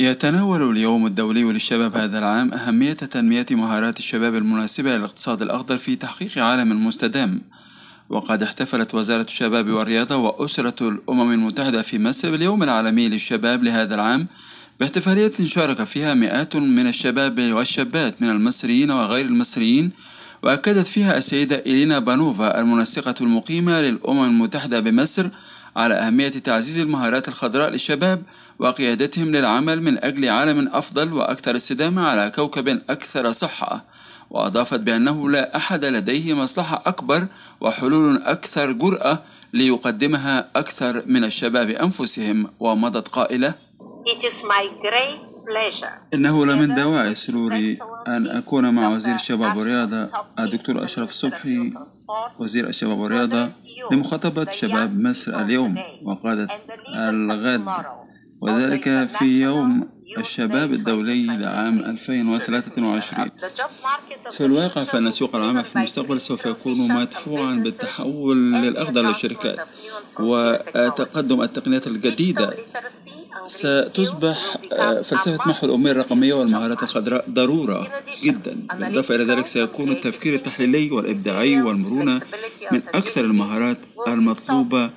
يتناول 0.00 0.70
اليوم 0.70 1.06
الدولي 1.06 1.42
للشباب 1.42 1.96
هذا 1.96 2.18
العام 2.18 2.52
أهمية 2.52 2.92
تنمية 2.92 3.46
مهارات 3.50 3.98
الشباب 3.98 4.34
المناسبة 4.34 4.96
للاقتصاد 4.96 5.42
الأخضر 5.42 5.78
في 5.78 5.96
تحقيق 5.96 6.38
عالم 6.38 6.86
مستدام 6.86 7.40
وقد 8.08 8.42
احتفلت 8.42 8.94
وزارة 8.94 9.22
الشباب 9.22 9.70
والرياضة 9.70 10.16
وأسرة 10.16 10.88
الأمم 10.88 11.32
المتحدة 11.32 11.82
في 11.82 11.98
مصر 11.98 12.30
باليوم 12.30 12.62
العالمي 12.62 13.08
للشباب 13.08 13.64
لهذا 13.64 13.94
العام 13.94 14.26
باحتفالية 14.80 15.32
شارك 15.44 15.84
فيها 15.84 16.14
مئات 16.14 16.56
من 16.56 16.86
الشباب 16.86 17.40
والشابات 17.40 18.22
من 18.22 18.30
المصريين 18.30 18.90
وغير 18.90 19.24
المصريين 19.24 19.90
وأكدت 20.42 20.86
فيها 20.86 21.18
السيدة 21.18 21.56
إلينا 21.56 21.98
بانوفا 21.98 22.60
المنسقة 22.60 23.14
المقيمة 23.20 23.80
للأمم 23.80 24.24
المتحدة 24.24 24.80
بمصر 24.80 25.28
على 25.76 25.94
أهمية 25.94 26.28
تعزيز 26.28 26.78
المهارات 26.78 27.28
الخضراء 27.28 27.70
للشباب 27.70 28.22
وقيادتهم 28.58 29.36
للعمل 29.36 29.82
من 29.82 30.04
أجل 30.04 30.28
عالم 30.28 30.68
أفضل 30.72 31.12
وأكثر 31.12 31.56
استدامة 31.56 32.02
على 32.02 32.30
كوكب 32.30 32.68
أكثر 32.68 33.32
صحة. 33.32 33.84
وأضافت 34.30 34.80
بأنه 34.80 35.30
لا 35.30 35.56
أحد 35.56 35.84
لديه 35.84 36.34
مصلحة 36.34 36.82
أكبر 36.86 37.26
وحلول 37.60 38.22
أكثر 38.22 38.72
جرأة 38.72 39.22
ليقدمها 39.52 40.48
أكثر 40.56 41.02
من 41.06 41.24
الشباب 41.24 41.70
أنفسهم. 41.70 42.50
ومضت 42.60 43.08
قائلة 43.08 43.54
It 44.06 44.22
is 44.24 44.44
my 44.44 44.68
great 44.82 45.33
إنه 46.14 46.46
لمن 46.46 46.74
دواعي 46.74 47.14
سروري 47.14 47.78
أن 48.08 48.26
أكون 48.26 48.74
مع 48.74 48.88
وزير 48.88 49.14
الشباب 49.14 49.56
والرياضة 49.56 50.08
الدكتور 50.38 50.84
أشرف 50.84 51.10
صبحي 51.10 51.72
وزير 52.38 52.68
الشباب 52.68 52.98
والرياضة 52.98 53.50
لمخاطبة 53.92 54.46
شباب 54.52 55.00
مصر 55.00 55.40
اليوم 55.40 55.74
وقادة 56.04 56.48
الغد. 56.96 57.64
وذلك 58.40 59.08
في 59.18 59.42
يوم 59.42 59.88
الشباب 60.18 60.72
الدولي 60.72 61.26
لعام 61.26 61.78
2023 61.78 63.28
في 64.32 64.44
الواقع 64.44 64.80
فإن 64.84 65.10
سوق 65.10 65.36
العمل 65.36 65.64
في 65.64 65.76
المستقبل 65.76 66.20
سوف 66.20 66.46
يكون 66.46 66.92
مدفوعا 66.92 67.54
بالتحول 67.54 68.52
للأخضر 68.52 69.02
للشركات. 69.02 69.58
وتقدم 70.20 71.42
التقنيات 71.42 71.86
الجديدة 71.86 72.54
ستصبح 73.46 74.56
آه، 74.72 75.02
فلسفة 75.02 75.38
محو 75.48 75.66
الأمية 75.66 75.90
الرقمية 75.90 76.34
والمهارات 76.34 76.82
الخضراء 76.82 77.24
ضرورة 77.30 77.90
جدا 78.22 78.56
بالإضافة 78.74 79.14
إلى 79.14 79.24
ذلك 79.24 79.46
سيكون 79.46 79.90
التفكير 79.92 80.34
التحليلي 80.34 80.90
والإبداعي 80.90 81.62
والمرونة 81.62 82.20
من 82.72 82.82
أكثر 82.94 83.24
المهارات 83.24 83.78
المطلوبة 84.08 84.90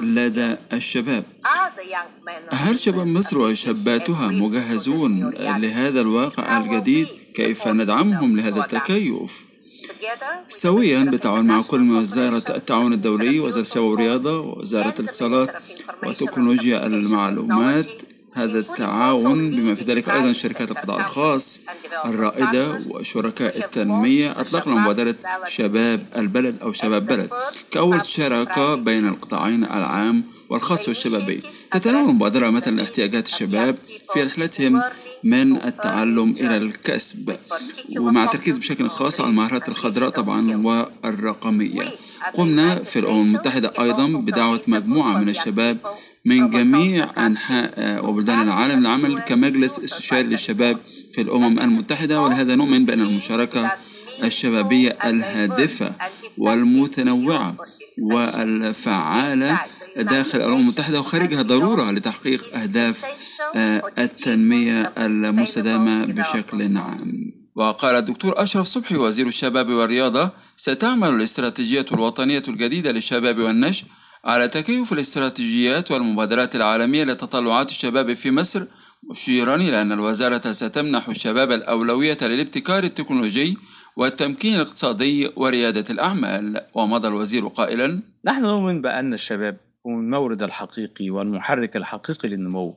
لدى 0.00 0.54
الشباب 0.72 1.24
هل 2.52 2.78
شباب 2.78 3.06
مصر 3.06 3.38
وشاباتها 3.38 4.28
مجهزون 4.28 5.30
لهذا 5.40 6.00
الواقع 6.00 6.58
الجديد؟ 6.58 7.08
كيف 7.36 7.68
ندعمهم 7.68 8.36
لهذا 8.36 8.60
التكيف؟ 8.60 9.45
سويا 10.48 11.02
بالتعاون 11.02 11.46
مع 11.46 11.62
كل 11.62 11.80
من 11.80 11.96
وزارة 11.96 12.44
التعاون 12.56 12.92
الدولي 12.92 13.40
وزارة 13.40 13.62
الشباب 13.62 13.84
والرياضة 13.84 14.40
ووزارة 14.40 14.94
الاتصالات 14.98 15.54
وتكنولوجيا 16.06 16.86
المعلومات. 16.86 17.86
هذا 18.32 18.58
التعاون 18.58 19.50
بما 19.50 19.74
في 19.74 19.84
ذلك 19.84 20.08
أيضا 20.08 20.32
شركات 20.32 20.70
القطاع 20.70 20.96
الخاص 20.96 21.60
الرائدة 22.04 22.78
وشركاء 22.90 23.58
التنمية 23.64 24.30
أطلقنا 24.40 24.74
مبادرة 24.74 25.14
شباب 25.46 26.06
البلد 26.16 26.56
أو 26.62 26.72
شباب 26.72 27.06
بلد. 27.06 27.30
كأول 27.72 28.06
شراكة 28.06 28.74
بين 28.74 29.08
القطاعين 29.08 29.64
العام 29.64 30.24
والخاص 30.50 30.88
والشبابي 30.88 31.42
تتناول 31.70 32.10
المبادرة 32.10 32.50
مثلا 32.50 32.82
احتياجات 32.82 33.26
الشباب 33.26 33.78
في 34.12 34.22
رحلتهم 34.22 34.82
من 35.24 35.56
التعلم 35.56 36.34
إلى 36.40 36.56
الكسب. 36.56 37.36
ومع 37.98 38.26
تركيز 38.26 38.58
بشكل 38.58 38.88
خاص 38.88 39.20
على 39.20 39.30
المهارات 39.30 39.68
الخضراء 39.68 40.08
طبعا 40.08 40.56
والرقمية. 40.56 41.82
قمنا 42.34 42.74
في 42.74 42.98
الأمم 42.98 43.20
المتحدة 43.20 43.72
أيضا 43.80 44.06
بدعوة 44.18 44.60
مجموعة 44.66 45.18
من 45.18 45.28
الشباب 45.28 45.78
من 46.24 46.50
جميع 46.50 47.26
أنحاء 47.26 48.06
وبلدان 48.06 48.42
العالم 48.42 48.80
للعمل 48.80 49.18
كمجلس 49.18 49.78
استشاري 49.78 50.28
للشباب 50.28 50.78
في 51.12 51.20
الأمم 51.20 51.58
المتحدة. 51.58 52.20
ولهذا 52.22 52.56
نؤمن 52.56 52.84
بأن 52.84 53.00
المشاركة 53.00 53.72
الشبابية 54.24 54.98
الهادفة 55.04 55.94
والمتنوعة 56.38 57.56
والفعالة 58.02 59.60
داخل 59.96 60.38
الأمم 60.38 60.60
المتحدة 60.60 61.00
وخارجها 61.00 61.42
ضرورة 61.42 61.90
لتحقيق 61.90 62.56
أهداف 62.56 63.04
آه، 63.56 63.82
التنمية 63.98 64.92
المستدامة 64.98 66.04
بشكل 66.06 66.76
عام. 66.76 66.96
وقال 67.56 67.96
الدكتور 67.96 68.42
أشرف 68.42 68.66
صبحي 68.66 68.96
وزير 68.96 69.26
الشباب 69.26 69.70
والرياضة 69.70 70.30
ستعمل 70.56 71.08
الاستراتيجية 71.08 71.86
الوطنية 71.92 72.42
الجديدة 72.48 72.92
للشباب 72.92 73.38
والنشء 73.38 73.86
على 74.24 74.48
تكيف 74.48 74.92
الاستراتيجيات 74.92 75.90
والمبادرات 75.90 76.56
العالمية 76.56 77.04
لتطلعات 77.04 77.68
الشباب 77.68 78.14
في 78.14 78.30
مصر 78.30 78.64
مشيرا 79.10 79.54
إلى 79.54 79.82
أن 79.82 79.92
الوزارة 79.92 80.52
ستمنح 80.52 81.08
الشباب 81.08 81.52
الأولوية 81.52 82.16
للابتكار 82.22 82.84
التكنولوجي 82.84 83.58
والتمكين 83.96 84.54
الاقتصادي 84.54 85.30
وريادة 85.36 85.84
الأعمال. 85.90 86.60
ومضى 86.74 87.08
الوزير 87.08 87.46
قائلا 87.46 88.00
نحن 88.24 88.42
نؤمن 88.42 88.82
بأن 88.82 89.14
الشباب 89.14 89.65
هم 89.86 89.98
المورد 89.98 90.42
الحقيقي 90.42 91.10
والمحرك 91.10 91.76
الحقيقي 91.76 92.28
للنمو 92.28 92.76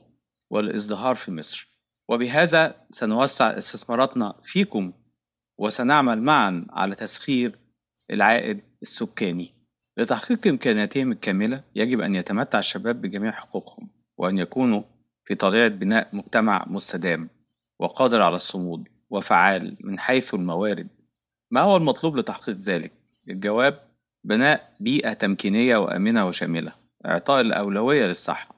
والإزدهار 0.50 1.14
في 1.14 1.30
مصر. 1.30 1.68
وبهذا 2.08 2.86
سنوسع 2.90 3.58
استثماراتنا 3.58 4.34
فيكم 4.42 4.92
وسنعمل 5.58 6.22
معا 6.22 6.66
على 6.70 6.94
تسخير 6.94 7.58
العائد 8.10 8.60
السكاني. 8.82 9.52
لتحقيق 9.96 10.46
إمكانياتهم 10.46 11.12
الكاملة 11.12 11.64
يجب 11.74 12.00
أن 12.00 12.14
يتمتع 12.14 12.58
الشباب 12.58 13.02
بجميع 13.02 13.32
حقوقهم 13.32 13.88
وأن 14.16 14.38
يكونوا 14.38 14.82
في 15.24 15.34
طليعة 15.34 15.68
بناء 15.68 16.08
مجتمع 16.12 16.64
مستدام 16.68 17.28
وقادر 17.78 18.22
على 18.22 18.36
الصمود 18.36 18.88
وفعال 19.10 19.76
من 19.80 19.98
حيث 19.98 20.34
الموارد. 20.34 20.88
ما 21.50 21.60
هو 21.60 21.76
المطلوب 21.76 22.16
لتحقيق 22.16 22.56
ذلك؟ 22.56 22.92
الجواب 23.28 23.78
بناء 24.24 24.76
بيئة 24.80 25.12
تمكينية 25.12 25.76
وآمنة 25.76 26.28
وشاملة. 26.28 26.80
إعطاء 27.06 27.40
الأولوية 27.40 28.06
للصحة 28.06 28.54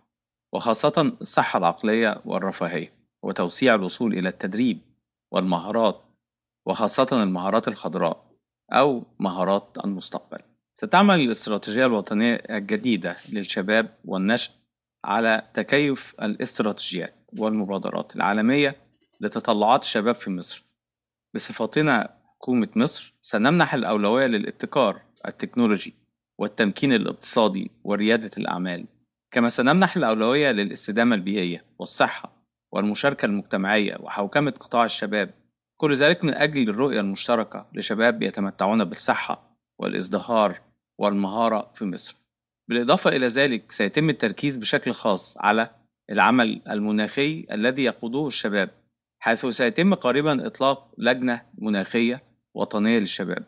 وخاصة 0.53 1.17
الصحة 1.21 1.59
العقلية 1.59 2.23
والرفاهية 2.25 2.93
وتوسيع 3.23 3.75
الوصول 3.75 4.15
إلى 4.15 4.29
التدريب 4.29 4.79
والمهارات 5.31 6.03
وخاصة 6.67 7.09
المهارات 7.13 7.69
الخضراء 7.69 8.25
أو 8.73 9.05
مهارات 9.19 9.77
المستقبل. 9.85 10.39
ستعمل 10.73 11.21
الاستراتيجية 11.21 11.87
الوطنية 11.87 12.35
الجديدة 12.35 13.17
للشباب 13.29 13.99
والنشء 14.05 14.51
على 15.05 15.43
تكيف 15.55 16.15
الاستراتيجيات 16.23 17.15
والمبادرات 17.39 18.17
العالمية 18.17 18.77
لتطلعات 19.21 19.83
الشباب 19.83 20.15
في 20.15 20.31
مصر. 20.31 20.65
بصفتنا 21.35 22.17
حكومة 22.37 22.69
مصر 22.77 23.15
سنمنح 23.21 23.75
الأولوية 23.75 24.27
للابتكار 24.27 25.03
التكنولوجي 25.29 26.02
والتمكين 26.39 26.93
الاقتصادي 26.93 27.71
وريادة 27.85 28.31
الأعمال 28.39 28.87
كما 29.31 29.49
سنمنح 29.49 29.97
الأولوية 29.97 30.51
للاستدامة 30.53 31.15
البيئية 31.15 31.65
والصحة 31.79 32.33
والمشاركة 32.73 33.27
المجتمعية 33.27 33.97
وحوكمة 34.01 34.51
قطاع 34.51 34.85
الشباب 34.85 35.35
كل 35.77 35.95
ذلك 35.95 36.25
من 36.25 36.35
أجل 36.35 36.69
الرؤية 36.69 37.01
المشتركة 37.01 37.67
لشباب 37.75 38.23
يتمتعون 38.23 38.85
بالصحة 38.85 39.57
والإزدهار 39.79 40.61
والمهارة 40.99 41.71
في 41.75 41.85
مصر. 41.85 42.17
بالإضافة 42.69 43.11
إلى 43.11 43.27
ذلك 43.27 43.73
سيتم 43.73 44.11
التركيز 44.11 44.57
بشكل 44.57 44.93
خاص 44.93 45.39
على 45.39 45.71
العمل 46.11 46.63
المناخي 46.71 47.47
الذي 47.53 47.85
يقوده 47.85 48.27
الشباب 48.27 48.71
حيث 49.19 49.47
سيتم 49.47 49.95
قريبا 49.95 50.47
إطلاق 50.47 50.95
لجنة 50.99 51.43
مناخية 51.59 52.23
وطنية 52.55 52.99
للشباب. 52.99 53.45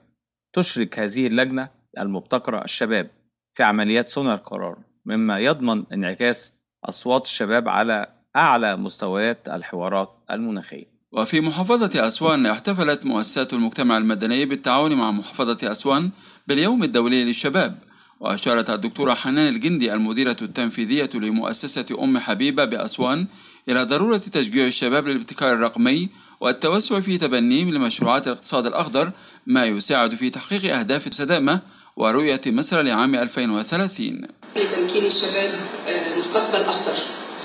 تشرك 0.53 0.99
هذه 0.99 1.27
اللجنة 1.27 1.69
المبتكرة 1.99 2.65
الشباب 2.65 3.11
في 3.53 3.63
عمليات 3.63 4.09
صنع 4.09 4.35
القرار 4.35 4.79
مما 5.07 5.39
يضمن 5.39 5.85
انعكاس 5.93 6.55
أصوات 6.85 7.25
الشباب 7.25 7.69
على 7.69 8.07
أعلى 8.37 8.77
مستويات 8.77 9.49
الحوارات 9.49 10.09
المناخية. 10.31 10.95
وفي 11.13 11.41
محافظة 11.41 12.07
أسوان 12.07 12.47
احتفلت 12.47 13.07
مؤسسات 13.07 13.53
المجتمع 13.53 13.99
المدني 13.99 14.45
بالتعاون 14.45 14.95
مع 14.95 15.11
محافظة 15.11 15.71
أسوان 15.71 16.11
باليوم 16.49 16.83
الدولي 16.83 17.25
للشباب 17.25 17.79
وأشارت 18.21 18.71
الدكتورة 18.71 19.15
حنان 19.15 19.55
الجندي 19.55 19.95
المديرة 19.95 20.37
التنفيذية 20.43 21.11
لمؤسسة 21.15 21.87
أم 22.03 22.19
حبيبة 22.19 22.65
بأسوان 22.65 23.27
إلى 23.69 23.83
ضرورة 23.83 24.17
تشجيع 24.17 24.67
الشباب 24.67 25.09
للابتكار 25.09 25.53
الرقمي 25.53 26.09
والتوسع 26.41 27.01
في 27.01 27.19
تبنيهم 27.19 27.71
لمشروعات 27.71 28.27
الاقتصاد 28.27 28.67
الأخضر 28.67 29.13
ما 29.47 29.65
يساعد 29.65 30.15
في 30.15 30.31
تحقيق 30.31 30.77
أهداف 30.77 31.07
السلامة 31.07 31.61
ورؤية 31.97 32.41
مصر 32.47 32.83
لعام 32.83 33.15
2030 33.15 34.21
لتمكين 34.57 35.07
الشباب 35.07 35.51
آه، 35.89 36.19
مستقبل 36.19 36.65
أخضر 36.65 36.97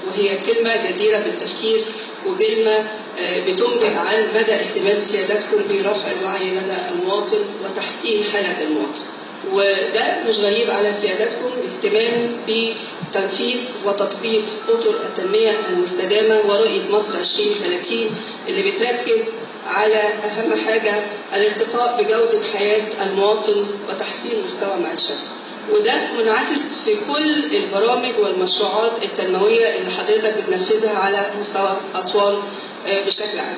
وهي 0.07 0.37
كلمة 0.37 0.89
جديرة 0.91 1.19
بالتفكير 1.19 1.79
وكلمة 2.27 2.71
آه، 3.19 3.39
بتنبئ 3.39 3.93
عن 3.95 4.27
مدى 4.35 4.53
اهتمام 4.53 4.99
سيادتكم 4.99 5.57
برفع 5.69 6.11
الوعي 6.11 6.49
لدى 6.51 6.75
المواطن 6.91 7.37
وتحسين 7.63 8.23
حالة 8.33 8.63
المواطن. 8.63 8.99
وده 9.53 10.23
مش 10.29 10.39
غريب 10.39 10.69
على 10.69 10.93
سيادتكم 10.93 11.49
اهتمام 11.71 12.37
بتنفيذ 12.47 13.59
وتطبيق 13.85 14.45
اطر 14.69 14.95
التنمية 15.05 15.51
المستدامة 15.69 16.39
ورؤية 16.45 16.89
مصر 16.91 17.13
2030 17.19 17.97
اللي 18.49 18.71
بتركز 18.71 19.33
على 19.69 19.95
أهم 19.97 20.53
حاجة 20.65 20.93
الارتقاء 21.35 22.03
بجودة 22.03 22.41
حياه 22.57 22.81
المواطن 23.05 23.65
وتحسين 23.89 24.43
مستوى 24.45 24.79
معيشته. 24.83 25.13
وده 25.71 25.93
منعكس 26.19 26.83
في 26.85 26.95
كل 27.13 27.55
البرامج 27.55 28.13
والمشروعات 28.19 28.91
التنموية 29.03 29.67
اللي 29.77 29.91
حضرتك 29.91 30.33
بتنفذها 30.37 30.97
على 30.99 31.31
مستوى 31.39 31.77
أسوان 31.95 32.37
آه، 32.87 33.01
بشكل 33.07 33.39
عام. 33.39 33.55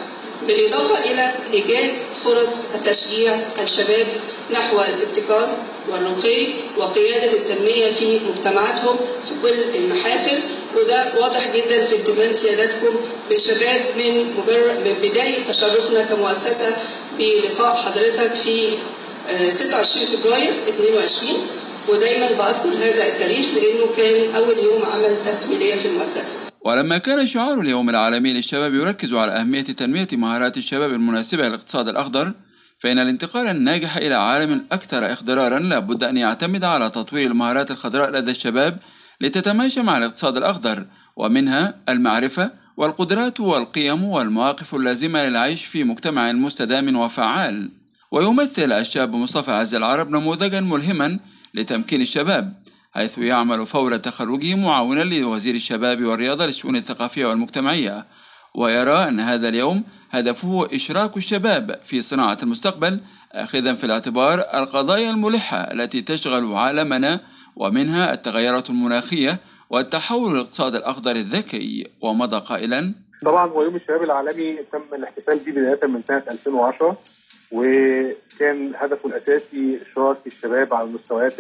بالإضافة 0.48 1.12
إلى 1.12 1.32
إيجاد 1.54 1.94
فرص 2.26 2.56
تشجيع 2.86 3.40
الشباب 3.64 4.08
نحو 4.54 4.78
الابتكار 4.82 5.58
والرقي 5.90 6.48
وقيادة 6.78 7.32
التنمية 7.34 7.92
في 7.92 8.20
مجتمعاتهم 8.30 8.96
في 9.28 9.34
كل 9.50 9.60
المحافل 9.76 10.40
وده 10.78 11.20
واضح 11.20 11.56
جدا 11.56 11.86
في 11.86 11.96
اهتمام 11.96 12.36
سيادتكم 12.36 12.96
بالشباب 13.30 13.82
من 13.98 14.34
مجرد 14.38 14.78
من 14.88 15.10
بداية 15.10 15.46
تشرفنا 15.48 16.04
كمؤسسة 16.04 16.78
بلقاء 17.18 17.76
حضرتك 17.76 18.34
في 18.36 18.78
26 19.52 20.06
آه، 20.06 20.22
فبراير 20.22 20.54
22 20.70 21.34
ودايما 21.90 22.28
بذكر 22.28 22.70
هذا 22.70 23.08
التاريخ 23.08 23.46
لأنه 23.56 23.88
كان 23.98 24.36
أول 24.36 24.58
يوم 24.58 24.86
عمل 24.86 25.18
رسمي 25.28 25.58
ليا 25.58 25.76
في 25.76 25.88
المؤسسة. 25.88 26.36
ولما 26.62 26.98
كان 26.98 27.28
شعار 27.28 27.60
اليوم 27.60 27.90
العالمي 27.90 28.34
للشباب 28.34 28.74
يركز 28.74 29.14
على 29.14 29.32
أهمية 29.32 29.62
تنمية 29.62 30.08
مهارات 30.14 30.58
الشباب 30.58 30.92
المناسبة 30.94 31.48
للاقتصاد 31.48 31.88
الأخضر 31.88 32.34
فإن 32.80 33.00
الانتقال 33.00 33.48
الناجح 33.48 33.98
إلى 33.98 34.16
عالم 34.16 34.66
أكثر 34.72 35.14
إخضرارا 35.14 35.60
لابد 35.60 36.04
أن 36.04 36.18
يعتمد 36.18 36.64
على 36.64 36.90
تطوير 36.90 37.32
المهارات 37.32 37.72
الخضراء 37.72 38.10
لدى 38.10 38.32
الشباب 38.32 38.78
لتتماشى 39.22 39.82
مع 39.82 39.98
الاقتصاد 39.98 40.38
الأخضر 40.38 40.86
ومنها 41.16 41.76
المعرفة 41.90 42.52
والقدرات 42.78 43.40
والقيم 43.40 44.04
والمواقف 44.04 44.76
اللازمة 44.76 45.30
للعيش 45.30 45.66
في 45.66 45.84
مجتمع 45.84 46.32
مستدام 46.32 46.96
وفعال. 46.96 47.70
ويمثل 48.12 48.72
الشاب 48.72 49.16
مصطفى 49.16 49.52
عز 49.52 49.76
العرب 49.76 50.10
نموذجا 50.10 50.62
ملهما 50.62 51.20
لتمكين 51.54 52.02
الشباب 52.02 52.54
حيث 52.94 53.18
يعمل 53.18 53.68
فور 53.68 53.98
تخرجه 53.98 54.56
معاونا 54.56 55.04
لوزير 55.04 55.56
الشباب 55.56 56.04
والرياضة 56.04 56.46
للشؤون 56.46 56.76
الثقافية 56.76 57.26
والمجتمعية. 57.26 58.06
ويرى 58.56 59.08
أن 59.08 59.20
هذا 59.20 59.50
اليوم 59.50 59.84
هدفه 60.12 60.68
إشراك 60.76 61.18
الشباب 61.18 61.80
في 61.84 62.02
صناعة 62.02 62.38
المستقبل 62.44 63.00
أخذا 63.32 63.74
في 63.74 63.84
الاعتبار 63.84 64.40
القضايا 64.54 65.12
الملحة 65.12 65.58
التي 65.58 66.02
تشغل 66.02 66.54
عالمنا 66.54 67.20
ومنها 67.56 68.14
التغيرات 68.14 68.70
المناخية 68.70 69.40
والتحول 69.70 70.32
الاقتصادي 70.32 70.78
الأخضر 70.78 71.12
الذكي 71.12 71.88
ومضى 72.02 72.38
قائلا 72.40 72.94
طبعا 73.26 73.48
هو 73.50 73.64
يوم 73.64 73.76
الشباب 73.76 74.04
العالمي 74.04 74.58
تم 74.72 74.82
الاحتفال 74.94 75.38
به 75.40 75.52
بداية 75.52 75.88
من 75.92 76.02
سنة 76.08 76.24
2010 76.32 76.98
وكان 77.52 78.74
هدفه 78.76 79.10
الأساسي 79.10 79.80
إشراك 79.82 80.18
الشباب 80.28 80.74
على 80.74 80.88
المستويات 80.88 81.34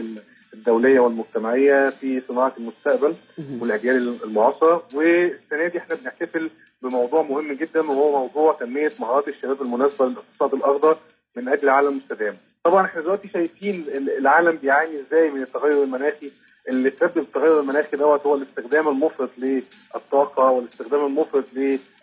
الدولية 0.53 0.99
والمجتمعية 0.99 1.89
في 1.89 2.21
صناعة 2.27 2.53
المستقبل 2.57 3.15
والأجيال 3.59 4.15
المعاصرة 4.23 4.83
والسنة 4.93 5.67
دي 5.67 5.77
إحنا 5.77 5.95
بنحتفل 5.95 6.49
بموضوع 6.81 7.21
مهم 7.21 7.53
جدا 7.53 7.79
وهو 7.81 8.19
موضوع 8.19 8.57
تنمية 8.59 8.91
مهارات 8.99 9.27
الشباب 9.27 9.61
المناسبة 9.61 10.05
للاقتصاد 10.05 10.53
الأخضر 10.53 10.97
من 11.35 11.47
أجل 11.49 11.69
عالم 11.69 11.97
مستدام. 11.97 12.37
طبعا 12.63 12.85
إحنا 12.85 13.01
دلوقتي 13.01 13.27
شايفين 13.27 13.85
العالم 14.17 14.55
بيعاني 14.57 14.99
إزاي 15.01 15.29
من 15.29 15.41
التغير 15.41 15.83
المناخي؟ 15.83 16.31
اللي 16.69 16.89
سبب 16.91 17.17
التغير 17.17 17.59
المناخي 17.59 17.97
دوت 17.97 18.25
هو 18.25 18.35
الاستخدام 18.35 18.87
المفرط 18.87 19.29
للطاقة 19.37 20.43
والاستخدام 20.49 21.05
المفرط 21.05 21.45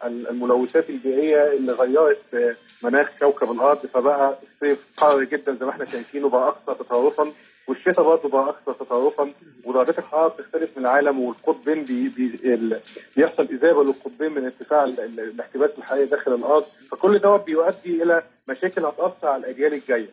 للملوثات 0.04 0.90
البيئية 0.90 1.52
اللي 1.52 1.72
غيرت 1.72 2.56
مناخ 2.84 3.08
كوكب 3.20 3.50
الأرض 3.50 3.78
فبقى 3.78 4.38
الصيف 4.42 4.86
حار 5.00 5.24
جدا 5.24 5.54
زي 5.60 5.64
ما 5.66 5.70
إحنا 5.70 5.84
شايفينه 5.84 6.28
بقى 6.28 6.48
أكثر 6.48 6.74
تطرفا 6.84 7.32
والشتاء 7.68 8.04
برضه 8.04 8.28
بقى 8.28 8.48
أكثر 8.50 8.72
تطرفا 8.72 9.32
ودرجات 9.64 9.98
الحرارة 9.98 10.28
بتختلف 10.28 10.78
من 10.78 10.82
العالم 10.86 11.20
والقطبين 11.20 11.84
بي 11.84 12.08
بي 12.08 12.76
بيحصل 13.16 13.42
اذابه 13.50 13.84
للقطبين 13.84 14.32
من 14.32 14.44
ارتفاع 14.44 14.84
الاحتباس 14.84 15.70
الحراري 15.78 16.04
داخل 16.06 16.34
الأرض 16.34 16.62
فكل 16.62 17.18
دوت 17.18 17.44
بيؤدي 17.44 18.02
إلى 18.02 18.22
مشاكل 18.48 18.84
هتأثر 18.84 19.28
على 19.28 19.40
الأجيال 19.40 19.74
الجاية. 19.74 20.08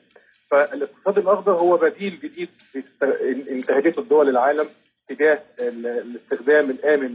فالاقتصاد 0.51 1.17
الاخضر 1.17 1.51
هو 1.51 1.77
بديل 1.77 2.19
جديد 2.23 2.49
انتهجته 3.49 3.99
الدول 3.99 4.29
العالم 4.29 4.65
تجاه 5.09 5.39
الاستخدام 5.59 6.69
الآمن 6.69 7.07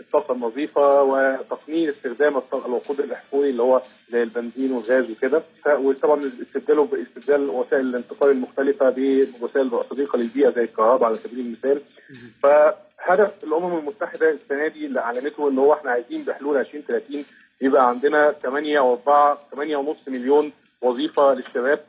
للطاقة 0.00 0.34
النظيفة 0.34 1.02
وتصميم 1.02 1.88
استخدام 1.88 2.42
الوقود 2.66 3.00
الأحفوري 3.00 3.50
اللي 3.50 3.62
هو 3.62 3.82
زي 4.10 4.22
البنزين 4.22 4.72
والغاز 4.72 5.10
وكده. 5.10 5.42
وطبعا 5.66 6.20
استبداله 6.42 6.84
باستبدال 6.84 7.50
وسائل 7.50 7.86
الانتقال 7.86 8.30
المختلفة 8.30 8.90
بوسائل 8.90 9.70
صديقة 9.90 10.18
للبيئة 10.18 10.50
زي 10.50 10.62
الكهرباء 10.62 11.04
على 11.08 11.14
سبيل 11.16 11.40
المثال. 11.40 11.80
فهدف 12.42 13.44
الأمم 13.44 13.78
المتحدة 13.78 14.30
السنة 14.30 14.68
دي 14.68 14.86
اللي 14.86 15.00
أعلنته 15.00 15.48
ان 15.48 15.58
هو 15.58 15.72
إحنا 15.74 15.90
عايزين 15.90 16.22
بحلول 16.24 16.56
2030 16.56 17.24
يبقى 17.60 17.88
عندنا 17.88 18.30
8 18.32 18.80
و4 18.96 19.10
8.5 19.54 20.08
مليون 20.08 20.52
وظيفة 20.82 21.34
للشباب. 21.34 21.80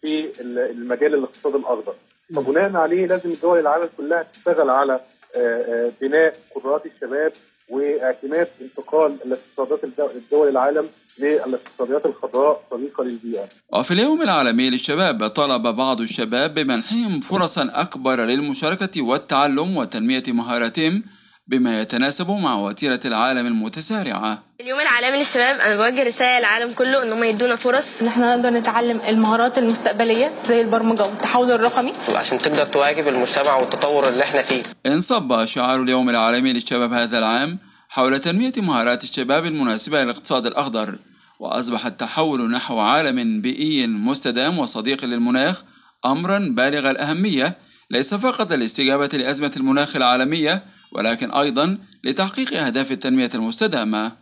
في 0.00 0.32
المجال 0.70 1.14
الاقتصاد 1.14 1.54
الاخضر 1.54 1.94
فبناء 2.36 2.76
عليه 2.76 3.06
لازم 3.06 3.30
الدول 3.30 3.58
العالم 3.58 3.88
كلها 3.96 4.22
تشتغل 4.22 4.70
على 4.70 5.00
آه، 5.36 5.38
آه، 5.38 5.92
بناء 6.00 6.36
قدرات 6.54 6.82
الشباب 6.86 7.32
واعتماد 7.68 8.48
انتقال 8.60 9.16
الاقتصادات 9.24 9.84
الدول 10.16 10.48
العالم 10.48 10.88
للاقتصاديات 11.20 12.06
الخضراء 12.06 12.64
صديقه 12.70 13.04
للبيئه. 13.04 13.48
وفي 13.72 13.90
اليوم 13.90 14.22
العالمي 14.22 14.70
للشباب 14.70 15.26
طلب 15.26 15.62
بعض 15.62 16.00
الشباب 16.00 16.54
بمنحهم 16.54 17.20
فرصا 17.20 17.70
أكبر 17.74 18.20
للمشاركة 18.24 19.02
والتعلم 19.02 19.76
وتنمية 19.76 20.22
مهاراتهم 20.28 21.02
بما 21.50 21.80
يتناسب 21.80 22.30
مع 22.30 22.54
وتيرة 22.54 23.00
العالم 23.04 23.46
المتسارعة. 23.46 24.42
اليوم 24.60 24.80
العالمي 24.80 25.18
للشباب 25.18 25.60
أنا 25.60 25.76
بوجه 25.76 26.02
رسالة 26.02 26.38
للعالم 26.38 26.72
كله 26.72 27.02
إن 27.02 27.12
هم 27.12 27.24
يدونا 27.24 27.56
فرص. 27.56 27.86
إن 28.00 28.06
إحنا 28.06 28.36
نقدر 28.36 28.50
نتعلم 28.50 29.00
المهارات 29.08 29.58
المستقبلية 29.58 30.32
زي 30.44 30.60
البرمجة 30.60 31.02
والتحول 31.02 31.50
الرقمي. 31.50 31.92
عشان 32.14 32.38
تقدر 32.38 32.66
تواكب 32.66 33.08
المجتمع 33.08 33.56
والتطور 33.56 34.08
اللي 34.08 34.24
إحنا 34.24 34.42
فيه. 34.42 34.62
انصب 34.86 35.44
شعار 35.44 35.82
اليوم 35.82 36.10
العالمي 36.10 36.52
للشباب 36.52 36.92
هذا 36.92 37.18
العام 37.18 37.58
حول 37.88 38.18
تنمية 38.18 38.52
مهارات 38.56 39.04
الشباب 39.04 39.46
المناسبة 39.46 40.04
للاقتصاد 40.04 40.46
الأخضر. 40.46 40.98
وأصبح 41.40 41.86
التحول 41.86 42.50
نحو 42.50 42.78
عالم 42.78 43.40
بيئي 43.40 43.86
مستدام 43.86 44.58
وصديق 44.58 45.04
للمناخ 45.04 45.62
امرا 46.06 46.38
بالغ 46.50 46.90
الأهمية 46.90 47.56
ليس 47.90 48.14
فقط 48.14 48.52
للاستجابه 48.52 49.08
لأزمة 49.12 49.52
المناخ 49.56 49.96
العالمية 49.96 50.62
ولكن 50.92 51.30
أيضا 51.30 51.78
لتحقيق 52.04 52.60
أهداف 52.60 52.92
التنمية 52.92 53.30
المستدامة. 53.34 54.12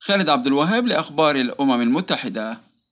خالد 0.00 0.28
عبد 0.28 0.46
الوهاب 0.46 0.86
لأخبار 0.86 1.36
الأمم 1.36 1.80
المتحدة. 1.82 2.67